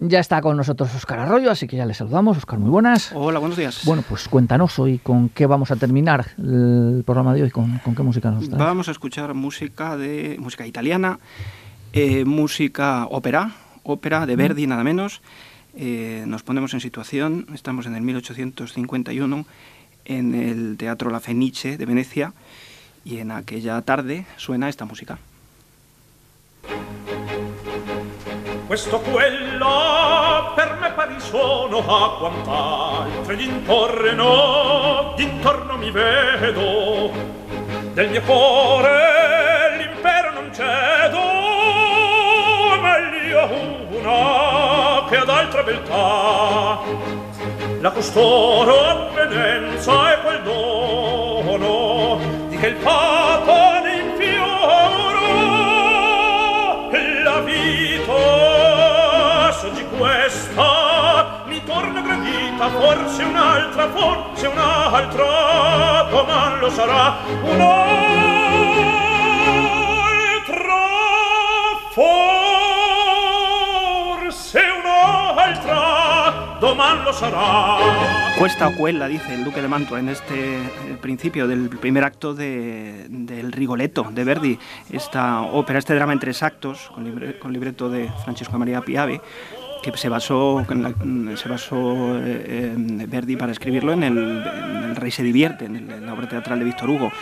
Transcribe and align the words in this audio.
Ya 0.00 0.18
está 0.18 0.40
con 0.40 0.56
nosotros 0.56 0.94
Oscar 0.94 1.18
Arroyo, 1.18 1.50
así 1.50 1.66
que 1.66 1.76
ya 1.76 1.84
le 1.84 1.92
saludamos. 1.92 2.38
Oscar, 2.38 2.58
muy 2.58 2.70
buenas. 2.70 3.12
Hola, 3.14 3.38
buenos 3.38 3.58
días. 3.58 3.82
Bueno, 3.84 4.02
pues 4.08 4.28
cuéntanos 4.28 4.78
hoy 4.78 4.98
con 4.98 5.28
qué 5.28 5.44
vamos 5.44 5.70
a 5.70 5.76
terminar 5.76 6.26
el 6.38 7.02
programa 7.04 7.34
de 7.34 7.42
hoy, 7.42 7.50
con, 7.50 7.78
qué 7.78 8.02
música 8.02 8.30
nos 8.30 8.48
traes. 8.48 8.58
Vamos 8.58 8.88
a 8.88 8.92
escuchar 8.92 9.34
música 9.34 9.98
de 9.98 10.36
música 10.40 10.66
italiana, 10.66 11.18
eh, 11.92 12.24
música 12.24 13.06
ópera, 13.10 13.52
ópera 13.82 14.24
de 14.24 14.36
Verdi 14.36 14.66
nada 14.66 14.84
menos. 14.84 15.20
Eh, 15.76 16.24
nos 16.26 16.42
ponemos 16.42 16.72
en 16.72 16.80
situación, 16.80 17.46
estamos 17.52 17.84
en 17.84 17.94
el 17.94 18.02
1851 18.02 19.44
en 20.06 20.34
el 20.34 20.76
Teatro 20.78 21.10
La 21.10 21.20
Fenice 21.20 21.76
de 21.76 21.86
Venecia 21.86 22.32
y 23.04 23.18
en 23.18 23.30
aquella 23.30 23.80
tarde 23.82 24.26
suena 24.36 24.68
esta 24.68 24.86
música. 24.86 25.18
Questo 28.70 29.00
quello 29.00 30.52
per 30.54 30.76
me 30.80 30.92
pari 30.92 31.18
sono 31.18 31.78
a 31.78 32.16
quant'altri 32.18 33.34
d'intorno 33.34 35.12
d'intorno 35.16 35.76
mi 35.76 35.90
vedo. 35.90 37.10
Del 37.94 38.10
mio 38.10 38.22
cuore 38.22 39.76
l'impero 39.76 40.30
non 40.34 40.54
cedo 40.54 41.18
meglio 42.80 43.48
una 43.90 45.04
che 45.08 45.16
ad 45.16 45.28
altra 45.28 45.64
beltà. 45.64 46.78
La 47.80 47.90
costoro 47.90 48.86
avvenenza 48.86 50.12
e 50.12 50.20
quel 50.20 50.42
dono 50.42 52.20
di 52.46 52.56
che 52.56 52.68
il 52.68 52.76
pato 52.76 53.19
gradita 62.60 62.68
forse 62.68 63.24
un'altra 63.24 63.88
forse 63.88 64.46
un'altra 64.46 66.08
domani 66.10 66.60
lo 66.60 66.70
sarà 66.70 67.16
un'altra 67.42 68.90
forse 71.94 72.60
un'altra 74.78 76.58
domani 76.60 77.02
lo 77.04 77.12
sarà. 77.12 77.78
Cuesta 78.36 78.68
o 78.68 78.74
cuela, 78.76 79.08
dice 79.08 79.34
el 79.34 79.44
duque 79.44 79.60
de 79.62 79.68
Mantua 79.68 79.98
en 79.98 80.08
este 80.10 80.56
el 80.88 80.98
principio 80.98 81.46
del 81.48 81.68
primer 81.68 82.04
acto 82.04 82.34
de, 82.34 83.06
del 83.08 83.52
Rigoletto 83.52 84.06
de 84.10 84.24
Verdi, 84.24 84.58
esta 84.90 85.42
ópera, 85.42 85.78
este 85.78 85.94
drama 85.94 86.12
en 86.12 86.18
tres 86.20 86.42
actos, 86.42 86.90
con, 86.94 87.04
libre, 87.04 87.38
con 87.38 87.52
libreto 87.52 87.88
de 87.88 88.10
Francisco 88.24 88.58
María 88.58 88.82
Piave, 88.82 89.20
que 89.80 89.96
se 89.96 90.08
basó, 90.08 90.64
se 91.36 91.48
basó 91.48 92.18
eh, 92.18 92.74
Verdi 92.76 93.36
para 93.36 93.52
escribirlo 93.52 93.92
en 93.92 94.02
el, 94.02 94.18
el, 94.18 94.96
Rey 94.96 95.10
se 95.10 95.22
divierte, 95.22 95.64
en, 95.64 96.06
la 96.06 96.12
obra 96.12 96.28
teatral 96.28 96.58
de 96.58 96.64
Víctor 96.64 96.90
Hugo. 96.90 97.12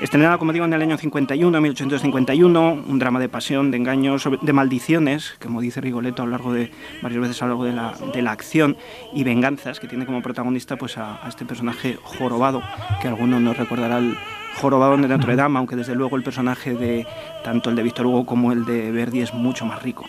Estrenada, 0.00 0.38
como 0.38 0.52
digo, 0.52 0.64
en 0.64 0.72
el 0.72 0.82
año 0.82 0.96
51, 0.96 1.60
1851, 1.60 2.84
un 2.86 2.98
drama 2.98 3.18
de 3.18 3.28
pasión, 3.28 3.70
de 3.70 3.78
engaños, 3.78 4.28
de 4.40 4.52
maldiciones, 4.52 5.36
como 5.42 5.60
dice 5.60 5.80
Rigoletto 5.80 6.22
a 6.22 6.26
lo 6.26 6.32
largo 6.32 6.52
de 6.52 6.70
varias 7.02 7.20
veces 7.20 7.42
a 7.42 7.46
lo 7.46 7.50
largo 7.50 7.64
de 7.64 7.72
la, 7.72 7.94
de 8.12 8.22
la 8.22 8.32
acción, 8.32 8.76
y 9.12 9.24
venganzas, 9.24 9.80
que 9.80 9.88
tiene 9.88 10.06
como 10.06 10.22
protagonista 10.22 10.76
pues, 10.76 10.98
a, 10.98 11.24
a 11.24 11.28
este 11.28 11.44
personaje 11.44 11.98
jorobado, 12.02 12.62
que 13.00 13.08
algunos 13.08 13.40
nos 13.40 13.56
recordará 13.56 13.98
el 13.98 14.16
jorobado 14.60 14.96
de 14.96 15.08
Notre 15.08 15.36
Dame, 15.36 15.58
aunque 15.58 15.76
desde 15.76 15.94
luego 15.94 16.16
el 16.16 16.22
personaje 16.22 16.74
de 16.74 17.06
tanto 17.44 17.70
el 17.70 17.76
de 17.76 17.82
Víctor 17.82 18.06
Hugo 18.06 18.26
como 18.26 18.52
el 18.52 18.64
de 18.64 18.90
Verdi 18.90 19.20
es 19.20 19.34
mucho 19.34 19.66
más 19.66 19.82
rico. 19.82 20.06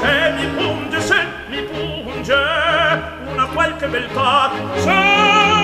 se 0.00 0.32
mi 0.36 0.46
punge, 0.56 1.00
se 1.00 1.26
mi 1.48 1.62
punge 1.62 2.34
una 3.32 3.46
qualche 3.46 3.86
beltà, 3.88 4.50
se 4.76 5.57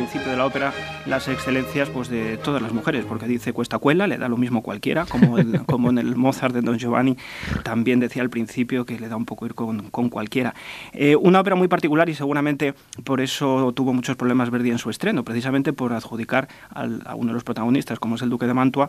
principio 0.00 0.30
de 0.30 0.38
la 0.38 0.46
ópera 0.46 0.72
las 1.04 1.28
excelencias 1.28 1.90
pues, 1.90 2.08
de 2.08 2.38
todas 2.38 2.62
las 2.62 2.72
mujeres, 2.72 3.04
porque 3.04 3.26
dice 3.26 3.52
cuesta 3.52 3.78
cuela, 3.78 4.06
le 4.06 4.16
da 4.16 4.28
lo 4.28 4.38
mismo 4.38 4.62
cualquiera, 4.62 5.04
como, 5.04 5.36
el, 5.36 5.62
como 5.66 5.90
en 5.90 5.98
el 5.98 6.16
Mozart 6.16 6.54
de 6.54 6.62
Don 6.62 6.78
Giovanni 6.78 7.18
también 7.64 8.00
decía 8.00 8.22
al 8.22 8.30
principio 8.30 8.86
que 8.86 8.98
le 8.98 9.08
da 9.08 9.16
un 9.16 9.26
poco 9.26 9.44
ir 9.44 9.54
con, 9.54 9.90
con 9.90 10.08
cualquiera. 10.08 10.54
Eh, 10.94 11.16
una 11.16 11.40
ópera 11.40 11.54
muy 11.54 11.68
particular 11.68 12.08
y 12.08 12.14
seguramente 12.14 12.72
por 13.04 13.20
eso 13.20 13.72
tuvo 13.74 13.92
muchos 13.92 14.16
problemas 14.16 14.48
Verdi 14.48 14.70
en 14.70 14.78
su 14.78 14.88
estreno, 14.88 15.22
precisamente 15.22 15.74
por 15.74 15.92
adjudicar 15.92 16.48
al, 16.70 17.02
a 17.04 17.14
uno 17.14 17.28
de 17.28 17.34
los 17.34 17.44
protagonistas, 17.44 17.98
como 17.98 18.14
es 18.14 18.22
el 18.22 18.30
Duque 18.30 18.46
de 18.46 18.54
Mantua, 18.54 18.88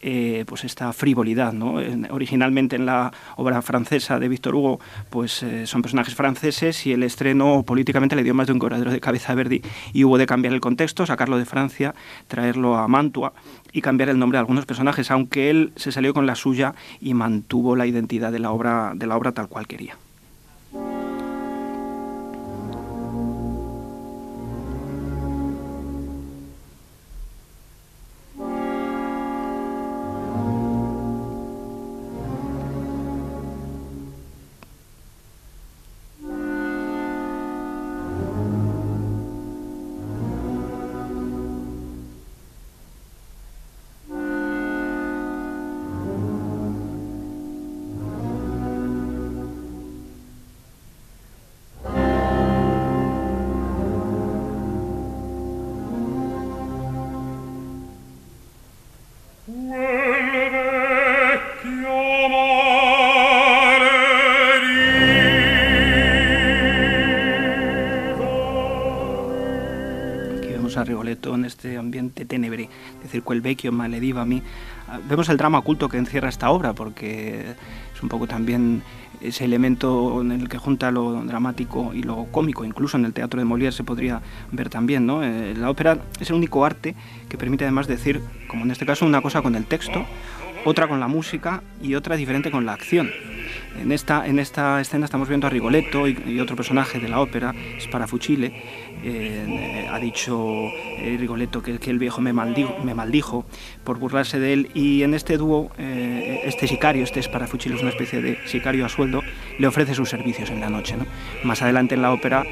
eh, 0.00 0.44
pues 0.46 0.62
esta 0.62 0.92
frivolidad. 0.92 1.52
¿no? 1.52 1.80
En, 1.80 2.06
originalmente 2.12 2.76
en 2.76 2.86
la 2.86 3.12
obra 3.36 3.62
francesa 3.62 4.20
de 4.20 4.28
Víctor 4.28 4.54
Hugo 4.54 4.78
pues, 5.10 5.42
eh, 5.42 5.66
son 5.66 5.82
personajes 5.82 6.14
franceses 6.14 6.86
y 6.86 6.92
el 6.92 7.02
estreno 7.02 7.64
políticamente 7.64 8.14
le 8.14 8.22
dio 8.22 8.32
más 8.32 8.46
de 8.46 8.52
un 8.52 8.60
quebradero 8.60 8.92
de 8.92 9.00
cabeza 9.00 9.32
a 9.32 9.34
Verdi 9.34 9.60
y 9.92 10.04
hubo 10.04 10.18
de 10.18 10.26
cambiar 10.26 10.51
el 10.52 10.60
contexto, 10.60 11.06
sacarlo 11.06 11.38
de 11.38 11.44
Francia, 11.44 11.94
traerlo 12.28 12.76
a 12.76 12.88
Mantua 12.88 13.32
y 13.72 13.80
cambiar 13.80 14.08
el 14.08 14.18
nombre 14.18 14.36
de 14.36 14.40
algunos 14.40 14.66
personajes, 14.66 15.10
aunque 15.10 15.50
él 15.50 15.72
se 15.76 15.92
salió 15.92 16.14
con 16.14 16.26
la 16.26 16.34
suya 16.34 16.74
y 17.00 17.14
mantuvo 17.14 17.76
la 17.76 17.86
identidad 17.86 18.32
de 18.32 18.38
la 18.38 18.50
obra, 18.50 18.92
de 18.94 19.06
la 19.06 19.16
obra 19.16 19.32
tal 19.32 19.48
cual 19.48 19.66
quería. 19.66 19.96
A 70.76 70.84
Rigoletto 70.84 71.34
en 71.34 71.44
este 71.44 71.76
ambiente 71.76 72.24
tenebre, 72.24 72.68
decir, 73.02 73.22
quel 73.22 73.40
vecchio 73.40 73.72
malediva 73.72 74.22
a 74.22 74.24
mí. 74.24 74.42
Vemos 75.08 75.28
el 75.28 75.36
drama 75.36 75.58
oculto 75.58 75.88
que 75.88 75.98
encierra 75.98 76.28
esta 76.28 76.50
obra, 76.50 76.72
porque 76.72 77.54
es 77.94 78.02
un 78.02 78.08
poco 78.08 78.26
también 78.26 78.82
ese 79.20 79.44
elemento 79.44 80.20
en 80.20 80.32
el 80.32 80.48
que 80.48 80.58
junta 80.58 80.90
lo 80.90 81.22
dramático 81.24 81.92
y 81.94 82.02
lo 82.02 82.24
cómico, 82.26 82.64
incluso 82.64 82.96
en 82.96 83.04
el 83.04 83.12
teatro 83.12 83.40
de 83.40 83.46
Molière 83.46 83.72
se 83.72 83.84
podría 83.84 84.20
ver 84.50 84.68
también. 84.68 85.06
¿no? 85.06 85.22
Eh, 85.22 85.54
la 85.56 85.70
ópera 85.70 85.98
es 86.20 86.30
el 86.30 86.36
único 86.36 86.64
arte 86.64 86.94
que 87.28 87.38
permite 87.38 87.64
además 87.64 87.86
decir, 87.86 88.22
como 88.48 88.64
en 88.64 88.70
este 88.70 88.86
caso, 88.86 89.06
una 89.06 89.22
cosa 89.22 89.42
con 89.42 89.54
el 89.54 89.64
texto, 89.66 90.04
otra 90.64 90.88
con 90.88 91.00
la 91.00 91.08
música 91.08 91.62
y 91.82 91.94
otra 91.94 92.16
diferente 92.16 92.50
con 92.50 92.66
la 92.66 92.72
acción. 92.72 93.10
En 93.80 93.90
esta, 93.90 94.26
en 94.26 94.38
esta 94.38 94.80
escena 94.80 95.06
estamos 95.06 95.28
viendo 95.28 95.46
a 95.46 95.50
Rigoletto 95.50 96.06
y, 96.06 96.38
otro 96.40 96.56
personaje 96.56 96.98
de 96.98 97.08
la 97.08 97.20
ópera, 97.20 97.54
Sparafucile. 97.80 98.52
Eh, 99.04 99.88
ha 99.90 99.98
dicho 99.98 100.68
eh, 100.98 101.16
Rigoletto 101.18 101.62
que, 101.62 101.78
el 101.90 101.98
viejo 101.98 102.20
me 102.20 102.32
maldijo, 102.32 103.44
por 103.82 103.98
burlarse 103.98 104.38
de 104.38 104.52
él. 104.52 104.70
Y 104.74 105.02
en 105.02 105.14
este 105.14 105.38
dúo, 105.38 105.70
eh, 105.78 106.42
este 106.44 106.68
sicario, 106.68 107.02
este 107.02 107.22
Sparafucile, 107.22 107.76
es 107.76 107.82
una 107.82 107.90
especie 107.90 108.20
de 108.20 108.38
sicario 108.46 108.84
a 108.84 108.88
sueldo, 108.88 109.22
le 109.58 109.66
ofrece 109.66 109.94
sus 109.94 110.10
servicios 110.10 110.50
en 110.50 110.60
la 110.60 110.68
noche. 110.68 110.96
¿no? 110.96 111.06
Más 111.44 111.62
adelante 111.62 111.94
en 111.94 112.02
la 112.02 112.12
ópera, 112.12 112.44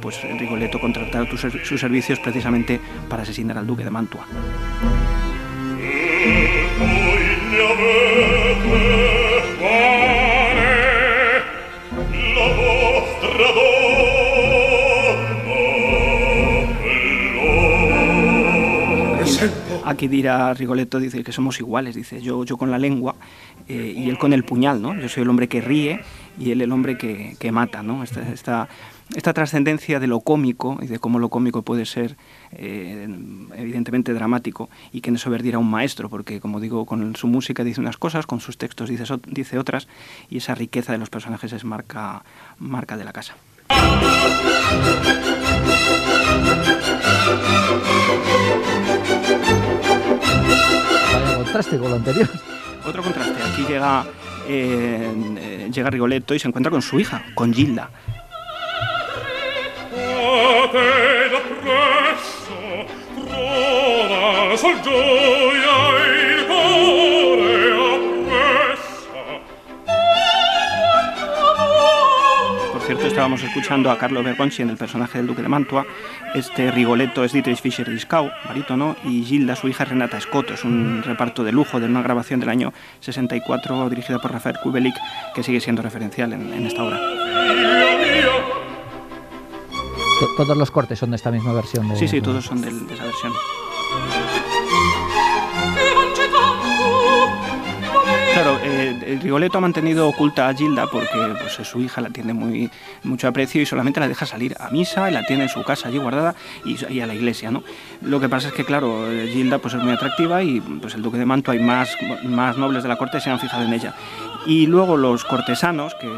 pues 0.00 0.20
Rigoletto 0.38 0.80
contratará 0.80 1.28
sus 1.64 1.80
servicios 1.80 2.18
precisamente 2.18 2.80
para 3.08 3.22
asesinar 3.22 3.58
al 3.58 3.66
duque 3.66 3.84
de 3.84 3.90
Mantua. 3.90 4.26
Aquí 19.88 20.06
dirá 20.08 20.52
Rigoletto, 20.54 21.00
dice 21.00 21.22
que 21.24 21.32
somos 21.32 21.58
iguales, 21.60 21.94
dice 21.94 22.20
yo, 22.20 22.44
yo 22.44 22.56
con 22.56 22.70
la 22.70 22.78
lengua 22.78 23.14
eh, 23.68 23.94
y 23.96 24.08
él 24.08 24.18
con 24.18 24.32
el 24.32 24.44
puñal, 24.44 24.82
¿no? 24.82 24.94
Yo 24.94 25.08
soy 25.08 25.22
el 25.22 25.30
hombre 25.30 25.48
que 25.48 25.60
ríe 25.60 26.00
y 26.38 26.50
él 26.50 26.60
el 26.60 26.72
hombre 26.72 26.98
que, 26.98 27.36
que 27.38 27.52
mata, 27.52 27.82
¿no? 27.82 28.02
Esta, 28.02 28.28
esta, 28.30 28.68
esta 29.14 29.32
trascendencia 29.32 29.98
de 30.00 30.06
lo 30.06 30.20
cómico 30.20 30.78
y 30.82 30.86
de 30.86 30.98
cómo 30.98 31.18
lo 31.18 31.30
cómico 31.30 31.62
puede 31.62 31.86
ser 31.86 32.16
eh, 32.52 33.08
evidentemente 33.56 34.12
dramático 34.12 34.68
y 34.92 35.00
que 35.00 35.08
en 35.10 35.16
eso 35.16 35.30
Verdi 35.30 35.48
era 35.48 35.58
un 35.58 35.70
maestro 35.70 36.10
porque 36.10 36.40
como 36.40 36.60
digo 36.60 36.84
con 36.84 37.16
su 37.16 37.26
música 37.26 37.64
dice 37.64 37.80
unas 37.80 37.96
cosas 37.96 38.26
con 38.26 38.40
sus 38.40 38.58
textos 38.58 38.90
dice, 38.90 39.04
dice 39.26 39.58
otras 39.58 39.88
y 40.28 40.38
esa 40.38 40.54
riqueza 40.54 40.92
de 40.92 40.98
los 40.98 41.08
personajes 41.08 41.52
es 41.52 41.64
marca, 41.64 42.22
marca 42.58 42.96
de 42.96 43.04
la 43.04 43.12
casa. 43.12 43.34
Contraste 51.48 51.78
con 51.78 51.90
lo 51.90 51.96
anterior. 51.96 52.28
Otro 52.84 53.02
contraste, 53.02 53.42
aquí 53.42 53.64
llega, 53.66 54.04
eh, 54.46 55.10
eh, 55.38 55.70
llega 55.72 55.90
Rigoletto 55.90 56.34
y 56.34 56.38
se 56.38 56.46
encuentra 56.46 56.70
con 56.70 56.82
su 56.82 57.00
hija, 57.00 57.22
con 57.34 57.52
Gilda, 57.54 57.90
estábamos 73.18 73.42
escuchando 73.42 73.90
a 73.90 73.98
Carlo 73.98 74.22
Bergonzi 74.22 74.62
en 74.62 74.70
el 74.70 74.76
personaje 74.76 75.18
del 75.18 75.26
Duque 75.26 75.42
de 75.42 75.48
Mantua. 75.48 75.84
Este 76.36 76.70
Rigoletto 76.70 77.24
es 77.24 77.32
Dietrich 77.32 77.60
Fischer 77.60 77.90
Discau, 77.90 78.30
barítono, 78.46 78.94
y 79.02 79.24
Gilda, 79.24 79.56
su 79.56 79.66
hija, 79.66 79.84
Renata 79.84 80.20
Scotto. 80.20 80.54
Es 80.54 80.62
un 80.62 81.02
reparto 81.02 81.42
de 81.42 81.50
lujo 81.50 81.80
de 81.80 81.86
una 81.86 82.00
grabación 82.00 82.38
del 82.38 82.48
año 82.48 82.72
64 83.00 83.90
dirigida 83.90 84.20
por 84.20 84.30
Rafael 84.30 84.58
Kubelik, 84.62 84.94
que 85.34 85.42
sigue 85.42 85.60
siendo 85.60 85.82
referencial 85.82 86.32
en, 86.32 86.52
en 86.52 86.64
esta 86.68 86.84
obra 86.84 87.00
todos 90.36 90.56
los 90.56 90.70
cortes 90.70 90.98
son 90.98 91.10
de 91.10 91.16
esta 91.16 91.30
misma 91.30 91.52
versión. 91.52 91.96
sí, 91.96 92.08
sí, 92.08 92.20
todos 92.20 92.44
son 92.44 92.60
de, 92.60 92.68
esa 92.68 93.04
versión. 93.04 93.32
Rigoletto 99.16 99.58
ha 99.58 99.60
mantenido 99.60 100.08
oculta 100.08 100.48
a 100.48 100.54
Gilda 100.54 100.86
porque 100.86 101.18
pues, 101.40 101.54
su 101.66 101.80
hija 101.80 102.00
la 102.00 102.10
tiene 102.10 102.32
muy 102.32 102.70
mucho 103.02 103.28
aprecio 103.28 103.62
y 103.62 103.66
solamente 103.66 104.00
la 104.00 104.08
deja 104.08 104.26
salir 104.26 104.54
a 104.58 104.70
misa 104.70 105.10
y 105.10 105.14
la 105.14 105.24
tiene 105.24 105.44
en 105.44 105.48
su 105.48 105.62
casa 105.62 105.88
allí 105.88 105.98
guardada 105.98 106.34
y, 106.64 107.00
a 107.00 107.06
la 107.06 107.14
iglesia, 107.14 107.50
¿no? 107.50 107.62
Lo 108.02 108.20
que 108.20 108.28
pasa 108.28 108.48
es 108.48 108.54
que, 108.54 108.64
claro, 108.64 109.06
Gilda 109.32 109.58
pues, 109.58 109.74
es 109.74 109.82
muy 109.82 109.92
atractiva 109.92 110.42
y 110.42 110.60
pues, 110.60 110.94
el 110.94 111.02
duque 111.02 111.18
de 111.18 111.26
Mantua 111.26 111.56
y 111.56 111.60
más, 111.60 111.96
más 112.24 112.56
nobles 112.58 112.82
de 112.82 112.88
la 112.88 112.96
corte 112.96 113.20
se 113.20 113.30
han 113.30 113.38
fijado 113.38 113.64
en 113.64 113.72
ella. 113.72 113.94
Y 114.46 114.66
luego 114.66 114.96
los 114.96 115.24
cortesanos 115.24 115.94
que 115.94 116.08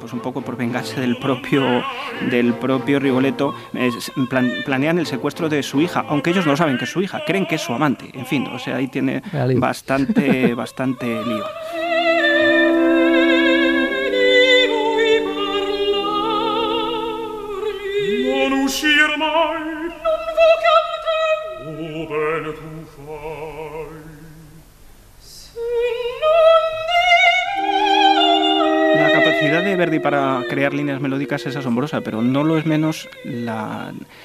pues 0.00 0.12
un 0.12 0.20
poco 0.20 0.40
por 0.42 0.56
vengarse 0.56 1.00
del 1.00 1.18
propio 1.18 1.84
del 2.30 2.54
propio 2.54 2.98
Rigoletto 2.98 3.54
planean 4.64 4.98
el 4.98 5.06
secuestro 5.06 5.48
de 5.48 5.62
su 5.62 5.80
hija 5.80 6.04
aunque 6.08 6.30
ellos 6.30 6.46
no 6.46 6.56
saben 6.56 6.78
que 6.78 6.84
es 6.84 6.90
su 6.90 7.02
hija 7.02 7.22
creen 7.26 7.46
que 7.46 7.56
es 7.56 7.60
su 7.60 7.72
amante 7.72 8.10
en 8.14 8.26
fin 8.26 8.46
o 8.46 8.58
sea 8.58 8.76
ahí 8.76 8.88
tiene 8.88 9.22
bastante 9.56 10.54
bastante 10.54 11.06
lío 11.24 11.44
Verdi 29.90 29.98
para 29.98 30.44
crear 30.48 30.72
líneas 30.72 31.00
melódicas 31.00 31.44
es 31.46 31.56
asombrosa, 31.56 32.00
pero 32.00 32.22
no 32.22 32.44
lo 32.44 32.56
es 32.56 32.64
menos 32.64 33.08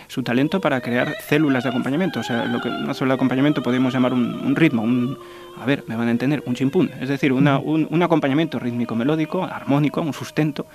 su 0.08 0.22
talento 0.22 0.62
para 0.62 0.80
crear 0.82 1.16
células 1.28 1.64
de 1.64 1.72
acompañamiento. 1.72 2.20
O 2.20 2.24
sea, 2.24 2.46
lo 2.46 2.62
que 2.62 2.70
no 2.70 2.94
solo 2.94 3.12
el 3.12 3.16
acompañamiento 3.16 3.64
podemos 3.64 3.92
llamar 3.92 4.14
un 4.14 4.56
ritmo, 4.56 4.84
un, 4.84 5.18
a 5.60 5.66
ver, 5.66 5.84
me 5.88 5.96
van 5.96 6.08
a 6.08 6.12
entender, 6.12 6.44
un 6.46 6.56
chimpún, 6.56 6.92
es 7.00 7.10
decir, 7.10 7.32
un, 7.32 8.04
acompañamiento 8.04 8.60
rítmico 8.60 8.96
melódico, 8.96 9.44
armónico, 9.44 10.02
un 10.02 10.14
sustento 10.14 10.66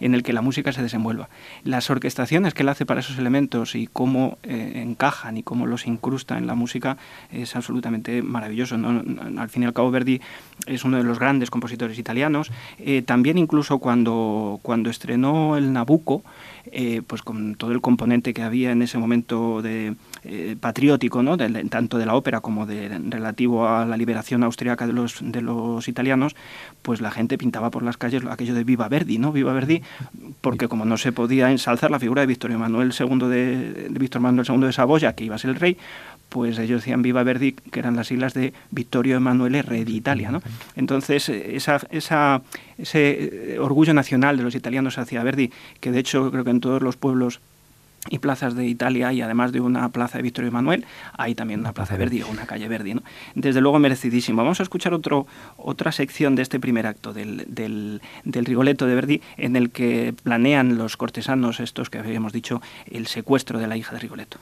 en 0.00 0.14
el 0.14 0.22
que 0.22 0.32
la 0.32 0.42
música 0.42 0.72
se 0.72 0.82
desenvuelva. 0.82 1.28
Las 1.64 1.90
orquestaciones 1.90 2.54
que 2.54 2.62
él 2.62 2.68
hace 2.68 2.86
para 2.86 3.00
esos 3.00 3.18
elementos 3.18 3.74
y 3.74 3.86
cómo 3.86 4.38
eh, 4.42 4.72
encajan 4.76 5.36
y 5.36 5.42
cómo 5.42 5.66
los 5.66 5.86
incrusta 5.86 6.38
en 6.38 6.46
la 6.46 6.54
música 6.54 6.96
es 7.30 7.54
absolutamente 7.54 8.22
maravilloso. 8.22 8.76
Al 8.76 9.48
fin 9.50 9.62
y 9.62 9.66
al 9.66 9.72
cabo, 9.72 9.90
Verdi 9.90 10.20
es 10.66 10.84
uno 10.84 10.96
de 10.96 11.04
los 11.04 11.18
grandes 11.18 11.50
compositores 11.50 11.98
italianos. 11.98 12.50
Eh, 12.78 13.02
también 13.02 13.38
incluso 13.38 13.78
cuando, 13.78 14.58
cuando 14.62 14.90
estrenó 14.90 15.56
el 15.56 15.72
Nabucco, 15.72 16.22
eh, 16.72 17.02
pues 17.06 17.22
con 17.22 17.54
todo 17.56 17.72
el 17.72 17.80
componente 17.80 18.32
que 18.34 18.42
había 18.42 18.70
en 18.72 18.82
ese 18.82 18.98
momento 18.98 19.62
de 19.62 19.94
eh, 20.22 20.54
patriótico, 20.60 21.22
¿no? 21.22 21.38
tanto 21.38 21.96
de 21.96 22.04
la 22.04 22.14
ópera 22.14 22.40
como 22.40 22.66
de 22.66 22.88
relativo 23.08 23.66
a 23.66 23.86
la 23.86 23.96
liberación 23.96 24.42
austriaca 24.42 24.86
de 24.86 24.92
los, 24.92 25.18
de 25.22 25.40
los 25.40 25.88
italianos, 25.88 26.36
pues 26.82 27.00
la 27.00 27.10
gente 27.10 27.38
pintaba 27.38 27.70
por 27.70 27.82
las 27.82 27.96
calles 27.96 28.22
aquello 28.28 28.54
de 28.54 28.62
Viva 28.64 28.86
Verdi, 28.88 29.16
¿no? 29.16 29.32
Viva 29.32 29.54
Verdi, 29.54 29.82
porque 30.42 30.68
como 30.68 30.84
no 30.84 30.98
se 30.98 31.12
podía 31.12 31.50
ensalzar 31.50 31.90
la 31.90 31.98
figura 31.98 32.20
de 32.20 32.26
Víctor 32.26 32.50
Manuel 32.50 32.92
II 32.98 33.28
de, 33.28 33.86
Víctor 33.90 34.20
Manuel 34.20 34.46
II 34.46 34.60
de 34.60 34.72
Saboya, 34.74 35.14
que 35.14 35.24
iba 35.24 35.36
a 35.36 35.38
ser 35.38 35.50
el 35.50 35.56
rey, 35.56 35.78
pues 36.28 36.58
ellos 36.58 36.82
decían 36.82 37.00
Viva 37.00 37.22
Verdi, 37.22 37.52
que 37.52 37.80
eran 37.80 37.96
las 37.96 38.08
siglas 38.08 38.34
de 38.34 38.52
Vittorio 38.70 39.16
Emanuele, 39.16 39.62
rey 39.62 39.84
de 39.84 39.92
Italia. 39.92 40.30
¿no? 40.30 40.42
Entonces, 40.76 41.30
ese 41.30 42.40
orgullo 43.58 43.94
nacional 43.94 44.36
de 44.36 44.42
los 44.42 44.54
italianos 44.54 44.98
hacia 44.98 45.22
Verdi, 45.22 45.50
que 45.80 45.90
de 45.90 45.98
hecho 45.98 46.30
creo 46.30 46.44
que 46.44 46.50
en 46.50 46.60
todos 46.60 46.82
los 46.82 46.96
pueblos 46.96 47.40
y 48.10 48.18
plazas 48.18 48.54
de 48.54 48.66
Italia 48.66 49.12
y 49.12 49.22
además 49.22 49.52
de 49.52 49.60
una 49.60 49.88
plaza 49.88 50.18
de 50.18 50.22
Vittorio 50.22 50.48
Emanuel, 50.48 50.84
hay 51.16 51.34
también 51.34 51.60
una 51.60 51.72
plaza 51.72 51.94
de 51.94 52.00
Verdi 52.00 52.22
o 52.22 52.28
una 52.28 52.44
calle 52.44 52.68
Verdi. 52.68 52.94
¿no? 52.94 53.02
Desde 53.34 53.60
luego 53.62 53.78
merecidísimo. 53.78 54.42
Vamos 54.42 54.60
a 54.60 54.64
escuchar 54.64 54.92
otro, 54.92 55.26
otra 55.56 55.92
sección 55.92 56.34
de 56.34 56.42
este 56.42 56.60
primer 56.60 56.86
acto 56.86 57.12
del, 57.12 57.46
del, 57.48 58.02
del 58.24 58.44
Rigoletto 58.44 58.86
de 58.86 58.94
Verdi 58.94 59.22
en 59.36 59.56
el 59.56 59.70
que 59.70 60.14
planean 60.22 60.76
los 60.76 60.96
cortesanos 60.96 61.60
estos 61.60 61.88
que 61.88 61.98
habíamos 61.98 62.32
dicho 62.32 62.60
el 62.90 63.06
secuestro 63.06 63.58
de 63.58 63.66
la 63.66 63.76
hija 63.76 63.94
de 63.94 64.00
Rigoletto. 64.00 64.38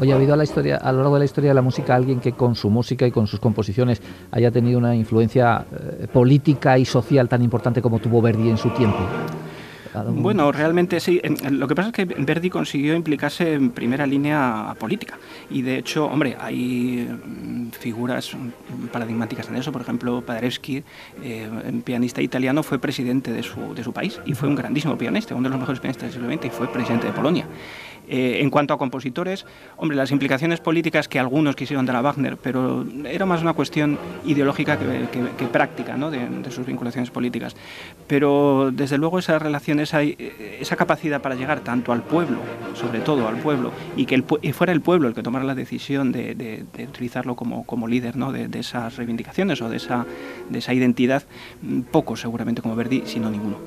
Oye, 0.00 0.12
¿ha 0.12 0.16
habido 0.16 0.32
a, 0.32 0.36
la 0.36 0.44
historia, 0.44 0.76
a 0.76 0.92
lo 0.92 0.98
largo 0.98 1.14
de 1.14 1.18
la 1.18 1.24
historia 1.26 1.50
de 1.50 1.54
la 1.54 1.60
música 1.60 1.94
alguien 1.94 2.20
que 2.20 2.32
con 2.32 2.56
su 2.56 2.70
música 2.70 3.06
y 3.06 3.10
con 3.10 3.26
sus 3.26 3.38
composiciones 3.38 4.00
haya 4.30 4.50
tenido 4.50 4.78
una 4.78 4.94
influencia 4.94 5.66
eh, 5.70 6.06
política 6.10 6.78
y 6.78 6.86
social 6.86 7.28
tan 7.28 7.42
importante 7.42 7.82
como 7.82 7.98
tuvo 7.98 8.22
Verdi 8.22 8.48
en 8.48 8.56
su 8.56 8.70
tiempo? 8.70 8.98
Bueno, 10.06 10.52
realmente 10.52 11.00
sí. 11.00 11.20
Lo 11.50 11.66
que 11.66 11.74
pasa 11.74 11.88
es 11.88 11.94
que 11.94 12.04
Verdi 12.04 12.48
consiguió 12.48 12.94
implicarse 12.94 13.54
en 13.54 13.70
primera 13.70 14.06
línea 14.06 14.74
política. 14.78 15.18
Y 15.50 15.62
de 15.62 15.78
hecho, 15.78 16.06
hombre, 16.06 16.36
hay 16.40 17.08
mm, 17.08 17.70
figuras 17.72 18.36
paradigmáticas 18.92 19.48
en 19.48 19.56
eso. 19.56 19.72
Por 19.72 19.82
ejemplo, 19.82 20.22
Paderewski, 20.22 20.84
eh, 21.22 21.50
pianista 21.84 22.22
italiano, 22.22 22.62
fue 22.62 22.78
presidente 22.78 23.32
de 23.32 23.42
su, 23.42 23.74
de 23.74 23.82
su 23.82 23.92
país 23.92 24.20
y 24.24 24.34
fue 24.34 24.48
un 24.48 24.54
grandísimo 24.54 24.96
pianista, 24.96 25.34
uno 25.34 25.48
de 25.48 25.50
los 25.50 25.60
mejores 25.60 25.80
pianistas 25.80 26.04
del 26.04 26.12
siglo 26.12 26.32
XX 26.32 26.46
y 26.46 26.50
fue 26.50 26.68
presidente 26.68 27.08
de 27.08 27.12
Polonia. 27.12 27.46
Eh, 28.12 28.42
en 28.42 28.50
cuanto 28.50 28.74
a 28.74 28.78
compositores, 28.78 29.46
hombre, 29.76 29.96
las 29.96 30.10
implicaciones 30.10 30.58
políticas 30.58 31.06
que 31.06 31.20
algunos 31.20 31.54
quisieron 31.54 31.86
dar 31.86 31.94
a 31.94 32.02
Wagner, 32.02 32.36
pero 32.36 32.84
era 33.04 33.24
más 33.24 33.40
una 33.40 33.52
cuestión 33.52 34.00
ideológica 34.26 34.76
que, 34.76 35.46
práctica 35.46 35.96
¿no? 35.96 36.10
de, 36.10 36.50
sus 36.50 36.66
vinculaciones 36.66 37.12
políticas. 37.12 37.54
Pero 38.08 38.72
desde 38.72 38.98
luego 38.98 39.20
esa 39.20 39.38
relación, 39.38 39.78
esa, 39.78 40.02
esa 40.02 40.74
capacidad 40.74 41.22
para 41.22 41.36
llegar 41.36 41.60
tanto 41.60 41.92
al 41.92 42.02
pueblo, 42.02 42.38
sobre 42.74 42.98
todo 42.98 43.28
al 43.28 43.36
pueblo, 43.36 43.70
y 43.96 44.06
que 44.06 44.20
fuera 44.52 44.72
el 44.72 44.80
pueblo 44.80 45.06
el 45.06 45.14
que 45.14 45.22
tomara 45.22 45.44
la 45.44 45.54
decisión 45.54 46.10
de, 46.10 46.64
utilizarlo 46.88 47.36
como, 47.36 47.86
líder 47.86 48.16
¿no? 48.16 48.32
de, 48.32 48.58
esas 48.58 48.96
reivindicaciones 48.96 49.62
o 49.62 49.68
de 49.68 49.76
esa, 49.76 50.04
de 50.48 50.58
esa 50.58 50.74
identidad, 50.74 51.22
poco 51.92 52.16
seguramente 52.16 52.60
como 52.60 52.74
Verdi, 52.74 53.04
sino 53.06 53.30
ninguno. 53.30 53.58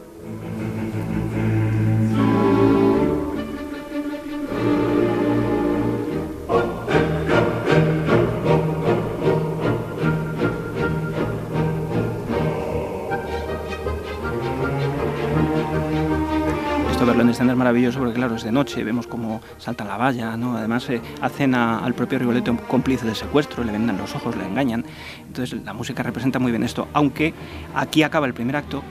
Maravilloso 17.63 17.99
porque, 17.99 18.15
claro, 18.15 18.35
es 18.35 18.43
de 18.43 18.51
noche, 18.51 18.83
vemos 18.83 19.07
cómo 19.07 19.41
salta 19.57 19.85
la 19.85 19.95
valla. 19.95 20.33
Además, 20.33 20.89
eh, 20.89 20.99
hacen 21.21 21.55
al 21.55 21.93
propio 21.93 22.19
Rigoletto 22.19 22.57
cómplice 22.67 23.05
de 23.05 23.15
secuestro, 23.15 23.63
le 23.63 23.71
vendan 23.71 23.97
los 23.97 24.13
ojos, 24.15 24.35
le 24.35 24.45
engañan. 24.45 24.83
Entonces, 25.25 25.63
la 25.63 25.73
música 25.73 26.03
representa 26.03 26.39
muy 26.39 26.51
bien 26.51 26.63
esto, 26.63 26.89
aunque 26.91 27.33
aquí 27.73 28.03
acaba 28.03 28.27
el 28.27 28.33
primer 28.33 28.55
acto 28.57 28.83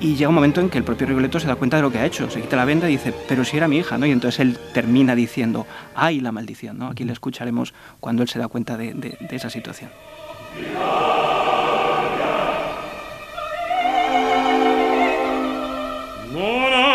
Y 0.00 0.16
llega 0.16 0.28
un 0.28 0.34
momento 0.34 0.60
en 0.60 0.68
que 0.68 0.76
el 0.76 0.84
propio 0.84 1.06
Rigoletto 1.06 1.40
se 1.40 1.46
da 1.46 1.54
cuenta 1.54 1.76
de 1.78 1.82
lo 1.82 1.90
que 1.90 1.98
ha 1.98 2.04
hecho, 2.04 2.28
se 2.28 2.42
quita 2.42 2.56
la 2.56 2.66
venda 2.66 2.88
y 2.90 2.92
dice, 2.92 3.14
pero 3.28 3.42
si 3.42 3.56
era 3.56 3.68
mi 3.68 3.78
hija, 3.78 3.96
¿no? 3.96 4.04
Y 4.04 4.10
entonces 4.10 4.40
él 4.40 4.58
termina 4.74 5.14
diciendo, 5.14 5.66
ay, 5.94 6.20
la 6.20 6.30
maldición, 6.30 6.76
¿no? 6.76 6.88
Aquí 6.88 7.04
le 7.04 7.12
escucharemos 7.12 7.72
cuando 8.00 8.22
él 8.22 8.28
se 8.28 8.38
da 8.38 8.48
cuenta 8.48 8.76
de, 8.76 8.92
de 8.92 9.36
esa 9.36 9.48
situación. 9.48 9.90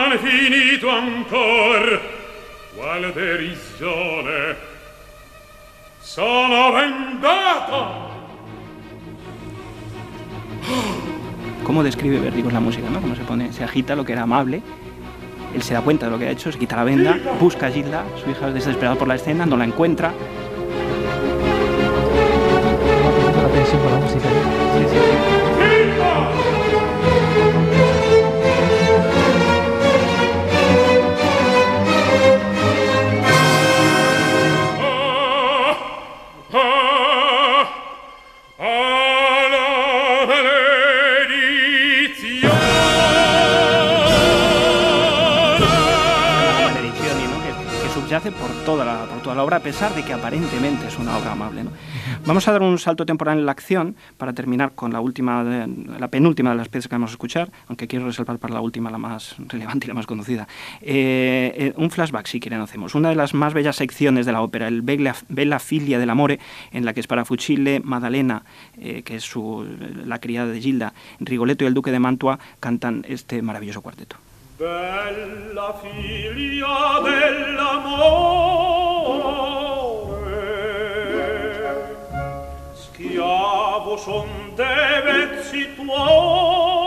Non 0.09 0.17
finito 0.17 0.89
ancor, 0.89 2.01
quale 2.75 3.13
derisione, 3.13 4.55
sono 6.01 6.71
vendata! 6.71 8.09
cómo 11.63 11.83
describe 11.83 12.17
Verdi 12.19 12.41
con 12.41 12.53
la 12.53 12.59
música, 12.59 12.89
¿no? 12.89 12.99
Cómo 12.99 13.15
se 13.15 13.21
pone, 13.21 13.53
se 13.53 13.63
agita 13.63 13.95
lo 13.95 14.03
que 14.03 14.13
era 14.13 14.23
amable, 14.23 14.63
él 15.53 15.61
se 15.61 15.75
da 15.75 15.81
cuenta 15.81 16.07
de 16.07 16.11
lo 16.11 16.17
que 16.17 16.25
ha 16.25 16.31
hecho, 16.31 16.51
se 16.51 16.57
quita 16.57 16.75
la 16.75 16.85
venda, 16.85 17.15
busca 17.39 17.67
a 17.67 17.69
Gilda, 17.69 18.03
su 18.15 18.31
hija 18.31 18.49
desesperada 18.49 18.97
por 18.97 19.07
la 19.07 19.13
escena, 19.13 19.45
no 19.45 19.57
la 19.57 19.65
encuentra. 19.65 20.11
La, 49.39 49.43
obra, 49.45 49.57
a 49.57 49.61
pesar 49.61 49.95
de 49.95 50.03
que 50.03 50.11
aparentemente 50.11 50.87
es 50.87 50.97
una 50.99 51.15
obra 51.17 51.31
amable. 51.31 51.63
¿no? 51.63 51.71
Vamos 52.25 52.45
a 52.47 52.51
dar 52.51 52.61
un 52.61 52.77
salto 52.77 53.05
temporal 53.05 53.39
en 53.39 53.45
la 53.45 53.53
acción 53.53 53.95
para 54.17 54.33
terminar 54.33 54.73
con 54.75 54.91
la 54.91 54.99
última, 54.99 55.43
de- 55.45 55.67
la 55.97 56.09
penúltima 56.09 56.49
de 56.51 56.57
las 56.57 56.67
piezas 56.67 56.89
que 56.89 56.95
vamos 56.95 57.11
a 57.11 57.13
escuchar, 57.13 57.49
aunque 57.69 57.87
quiero 57.87 58.05
resaltar 58.05 58.37
para 58.37 58.53
la 58.55 58.59
última 58.61 58.91
la 58.91 58.97
más 58.97 59.35
relevante 59.47 59.85
y 59.85 59.87
la 59.87 59.93
más 59.93 60.05
conocida. 60.05 60.45
Eh, 60.81 61.53
eh, 61.55 61.73
un 61.77 61.89
flashback, 61.89 62.27
si 62.27 62.39
quieren, 62.41 62.59
hacemos. 62.59 62.95
Una 62.95 63.09
de 63.09 63.15
las 63.15 63.33
más 63.33 63.53
bellas 63.53 63.77
secciones 63.77 64.25
de 64.25 64.33
la 64.33 64.41
ópera, 64.41 64.67
el 64.67 64.81
Bella, 64.81 65.15
Bella 65.29 65.59
Filia 65.59 65.97
dell'Amore, 65.99 66.39
en 66.73 66.83
la 66.83 66.93
que 66.93 67.01
Sparafucile, 67.01 67.79
Madalena, 67.79 68.43
eh, 68.77 69.03
que 69.03 69.15
es 69.15 69.23
su, 69.23 69.65
la 70.05 70.19
criada 70.19 70.47
de 70.51 70.59
Gilda, 70.59 70.93
Rigoletto 71.21 71.63
y 71.63 71.67
el 71.67 71.73
duque 71.73 71.91
de 71.91 71.99
Mantua 71.99 72.39
cantan 72.59 73.05
este 73.07 73.41
maravilloso 73.41 73.81
cuarteto. 73.81 74.17
Bella 74.59 75.73
figlia 75.81 76.67
dell'amore, 77.05 78.88
schiavo 82.81 83.97
son 83.97 84.29
de 84.57 84.75
vezzi 85.05 85.63
tuoi. 85.75 86.78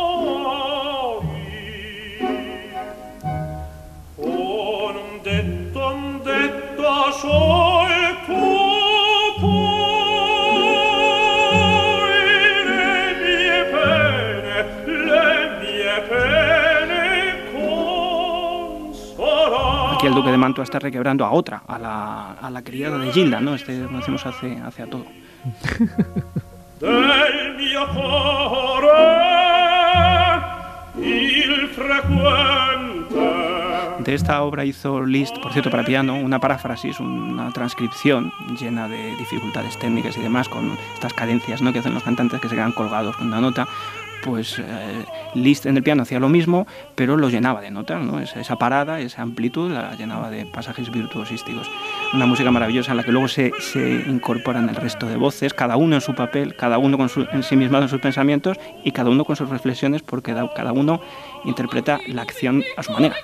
Mantua 20.42 20.64
está 20.64 20.80
requebrando 20.80 21.24
a 21.24 21.30
otra, 21.30 21.62
a 21.68 21.78
la, 21.78 22.32
a 22.32 22.50
la 22.50 22.62
criada 22.62 22.98
de 22.98 23.12
Gilda, 23.12 23.38
¿no? 23.38 23.54
Este 23.54 23.84
conocemos 23.84 24.26
hace, 24.26 24.58
hace 24.58 24.82
a 24.82 24.86
todo. 24.90 25.06
del 26.80 27.54
mio 27.56 27.86
cuore 27.94 28.90
il 30.98 31.68
frequente 31.68 32.92
De 34.00 34.14
esta 34.14 34.42
obra 34.42 34.64
hizo 34.64 35.04
Liszt, 35.04 35.38
por 35.40 35.52
cierto, 35.52 35.70
para 35.70 35.84
piano, 35.84 36.16
una 36.16 36.40
paráfrasis, 36.40 36.98
una 36.98 37.52
transcripción 37.52 38.32
llena 38.58 38.88
de 38.88 39.14
dificultades 39.14 39.78
técnicas 39.78 40.16
y 40.16 40.22
demás, 40.22 40.48
con 40.48 40.76
estas 40.94 41.14
cadencias 41.14 41.62
¿no? 41.62 41.72
que 41.72 41.78
hacen 41.78 41.94
los 41.94 42.02
cantantes 42.02 42.40
que 42.40 42.48
se 42.48 42.56
quedan 42.56 42.72
colgados 42.72 43.16
con 43.16 43.28
una 43.28 43.40
nota. 43.40 43.68
Pues 44.22 44.58
eh, 44.58 45.04
Liszt 45.34 45.66
en 45.66 45.76
el 45.76 45.82
piano 45.82 46.02
hacía 46.02 46.20
lo 46.20 46.28
mismo, 46.28 46.66
pero 46.94 47.16
lo 47.16 47.28
llenaba 47.28 47.60
de 47.60 47.70
notas, 47.70 48.00
¿no? 48.02 48.20
esa, 48.20 48.56
parada, 48.56 49.00
esa 49.00 49.22
amplitud 49.22 49.70
la 49.72 49.94
llenaba 49.96 50.30
de 50.30 50.46
pasajes 50.46 50.90
virtuosísticos. 50.92 51.68
Una 52.14 52.26
música 52.26 52.50
maravillosa 52.50 52.92
en 52.92 52.98
la 52.98 53.02
que 53.04 53.10
luego 53.12 53.26
se, 53.28 53.50
se 53.58 54.04
incorporan 54.06 54.68
el 54.68 54.76
resto 54.76 55.06
de 55.06 55.16
voces, 55.16 55.52
cada 55.54 55.76
uno 55.76 55.96
en 55.96 56.00
su 56.00 56.14
papel, 56.14 56.54
cada 56.56 56.78
uno 56.78 56.96
con 56.96 57.08
su, 57.08 57.26
en 57.32 57.42
sí 57.42 57.56
mismo 57.56 57.78
en 57.78 57.88
sus 57.88 58.00
pensamientos 58.00 58.58
y 58.84 58.92
cada 58.92 59.10
uno 59.10 59.24
con 59.24 59.34
sus 59.34 59.48
reflexiones, 59.48 60.02
porque 60.02 60.34
da- 60.34 60.50
cada 60.54 60.72
uno 60.72 61.00
interpreta 61.44 61.98
la 62.06 62.22
acción 62.22 62.62
a 62.76 62.82
su 62.84 62.92
manera. 62.92 63.16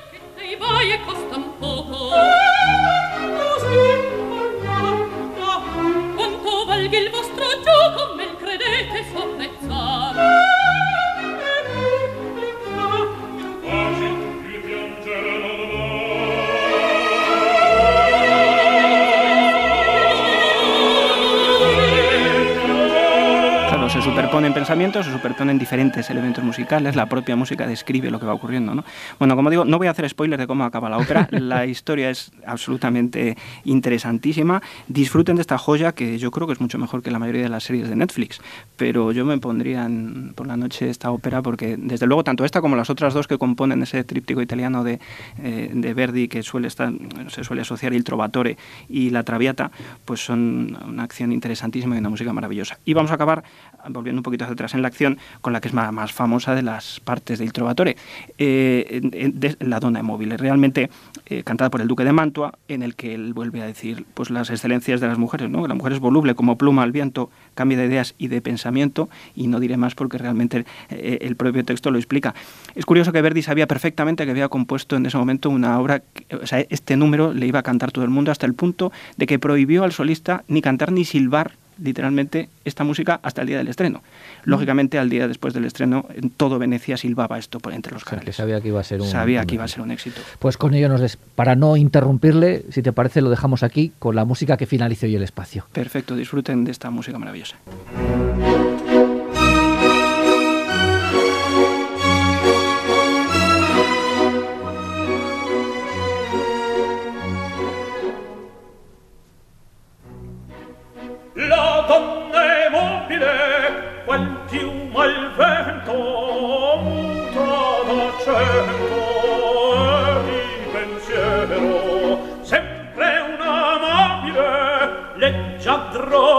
Superponen 24.29 24.53
pensamientos, 24.53 25.07
se 25.07 25.13
superponen 25.13 25.59
diferentes 25.59 26.11
elementos 26.11 26.45
musicales, 26.45 26.95
la 26.95 27.07
propia 27.07 27.35
música 27.35 27.67
describe 27.67 28.11
lo 28.11 28.21
que 28.21 28.27
va 28.27 28.35
ocurriendo, 28.35 28.75
¿no? 28.75 28.85
Bueno, 29.19 29.35
como 29.37 29.49
digo, 29.49 29.65
no 29.65 29.79
voy 29.79 29.87
a 29.87 29.91
hacer 29.93 30.07
spoilers 30.07 30.39
de 30.39 30.47
cómo 30.47 30.65
acaba 30.65 30.91
la 30.91 30.99
ópera, 30.99 31.27
la 31.31 31.65
historia 31.65 32.11
es 32.11 32.31
absolutamente 32.47 33.39
interesantísima, 33.65 34.61
disfruten 34.87 35.37
de 35.37 35.41
esta 35.41 35.57
joya 35.57 35.93
que 35.93 36.19
yo 36.19 36.31
creo 36.31 36.47
que 36.47 36.53
es 36.53 36.61
mucho 36.61 36.77
mejor 36.79 37.03
que 37.03 37.11
la 37.11 37.19
mayoría 37.19 37.43
de 37.45 37.49
las 37.49 37.65
series 37.65 37.89
de 37.89 37.97
Netflix, 37.97 38.41
pero 38.77 39.13
yo 39.13 39.25
me 39.25 39.39
pondría 39.39 39.87
en- 39.87 40.35
por 40.35 40.47
la 40.47 40.59
noche 40.59 40.91
esta 40.91 41.11
ópera 41.11 41.41
porque 41.41 41.77
desde 41.79 42.07
luego 42.07 42.23
tanto 42.23 42.45
esta 42.45 42.61
como 42.61 42.77
las 42.77 42.91
otras 42.91 43.15
dos 43.15 43.27
que 43.27 43.39
componen 43.39 43.83
ese 43.83 44.05
tríptico 44.05 44.43
italiano 44.43 44.85
de, 44.85 45.01
eh, 45.43 45.71
de 45.73 45.95
Verdi 45.95 46.29
que 46.29 46.43
suele 46.43 46.69
estar, 46.69 46.93
se 47.29 47.45
suele 47.45 47.63
asociar 47.63 47.95
il 47.95 48.05
Trovatore 48.05 48.59
y 48.91 49.09
la 49.09 49.23
Traviata, 49.23 49.71
pues 50.05 50.23
son 50.23 50.77
una 50.87 51.05
acción 51.05 51.33
interesantísima 51.33 51.95
y 51.97 51.99
una 51.99 52.11
música 52.11 52.33
maravillosa. 52.35 52.79
Y 52.85 52.93
vamos 52.93 53.11
a 53.11 53.15
acabar, 53.15 53.43
volviendo 53.89 54.18
un 54.19 54.23
poquito 54.23 54.45
hacia 54.45 54.55
atrás 54.55 54.75
en 54.75 54.83
la 54.83 54.89
acción, 54.89 55.19
con 55.41 55.53
la 55.53 55.61
que 55.61 55.69
es 55.69 55.75
más, 55.75 56.13
famosa 56.13 56.55
de 56.55 56.63
las 56.63 57.01
partes 57.01 57.39
del 57.39 57.53
Trovatore, 57.53 57.97
eh, 58.39 59.01
de 59.03 59.57
la 59.61 59.81
Donna 59.81 60.03
Mobile, 60.03 60.37
realmente 60.37 60.91
eh, 61.27 61.43
cantada 61.43 61.71
por 61.71 61.81
el 61.81 61.89
Duque 61.89 62.05
de 62.05 62.13
Mantua, 62.13 62.55
en 62.69 62.83
el 62.83 62.95
que 62.95 63.15
él 63.15 63.33
vuelve 63.33 63.63
a 63.63 63.67
decir 63.67 64.05
pues 64.15 64.31
las 64.31 64.51
excelencias 64.51 65.01
de 65.01 65.09
las 65.09 65.19
mujeres, 65.19 65.51
¿no? 65.51 65.67
La 65.67 65.75
mujer 65.75 65.93
es 65.93 66.01
voluble 66.01 66.35
como 66.35 66.57
pluma 66.57 66.83
al 66.83 66.93
viento, 66.93 67.31
cambia 67.55 67.79
de 67.79 67.87
ideas 67.87 68.15
y 68.19 68.29
de 68.29 68.41
pensamiento, 68.41 69.09
y 69.35 69.47
no 69.47 69.61
diré 69.61 69.77
más 69.77 69.95
porque 69.95 70.19
realmente 70.19 70.65
eh, 70.91 71.19
el 71.23 71.37
propio 71.37 71.65
texto 71.65 71.91
lo 71.91 71.99
explica. 71.99 72.35
Es 72.75 72.85
curioso 72.85 73.13
que 73.13 73.23
Verdi 73.23 73.43
sabía 73.43 73.67
perfectamente 73.67 74.25
que 74.25 74.31
había 74.31 74.49
compuesto 74.49 74.97
en 74.97 75.07
ese 75.07 75.17
momento 75.17 75.51
una 75.51 75.79
obra, 75.79 76.03
o 76.41 76.47
sea, 76.47 76.65
este 76.69 76.97
número 76.97 77.33
le 77.33 77.47
iba 77.47 77.61
a 77.61 77.63
cantar 77.63 77.93
todo 77.93 78.05
el 78.05 78.11
mundo 78.11 78.31
hasta 78.31 78.47
el 78.47 78.55
punto 78.55 78.93
de 79.17 79.27
que 79.27 79.39
prohibió 79.39 79.85
al 79.85 79.93
solista 79.93 80.45
ni 80.49 80.63
cantar 80.63 80.93
ni 80.93 81.05
silbar 81.05 81.53
literalmente 81.83 82.49
esta 82.65 82.85
música 82.85 83.21
hasta 83.23 83.43
el 83.43 83.49
día 83.49 83.59
del 83.59 83.69
estreno. 83.69 84.03
Lógicamente, 84.45 84.99
al 84.99 85.09
día 85.11 85.29
después 85.29 85.55
del 85.55 85.65
estreno, 85.65 86.07
en 86.15 86.31
todo 86.31 86.59
Venecia 86.59 86.97
silbaba 86.97 87.39
esto 87.39 87.61
por 87.61 87.73
entre 87.73 87.93
los 87.93 88.03
O 88.03 88.05
sea, 88.05 88.11
que 88.11 88.17
canales. 88.19 88.37
sabía 88.37 88.61
que 88.61 88.69
iba 88.69 88.81
a 88.81 88.85
ser 88.85 89.01
un... 89.01 89.09
Sabía 89.09 89.45
que 89.45 89.55
iba 89.55 89.65
a 89.65 89.69
ser 89.69 89.81
un 89.81 89.91
éxito. 89.91 90.21
Pues 90.39 90.57
con 90.57 90.75
ello 90.75 90.89
nos 90.89 91.01
des... 91.01 91.17
Para 91.17 91.55
no 91.57 91.77
interrumpirle, 91.77 92.65
si 92.71 92.83
te 92.83 92.93
parece, 92.93 93.21
lo 93.21 93.31
dejamos 93.31 93.63
aquí 93.63 93.93
con 93.99 94.15
la 94.17 94.25
música 94.25 94.57
que 94.57 94.67
finalice 94.67 95.07
hoy 95.07 95.17
el 95.17 95.23
espacio. 95.23 95.67
Perfecto, 95.73 96.17
disfruten 96.17 96.65
de 96.65 96.73
esta 96.73 96.91
música 96.91 97.19
maravillosa. 97.19 97.57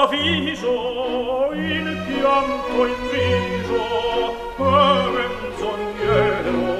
viso 0.10 1.52
in 1.54 2.04
pianto 2.08 2.86
in 2.86 2.96
viso 3.10 4.54
come 4.56 5.28
menzognero 5.58 5.58
sognero 5.58 6.79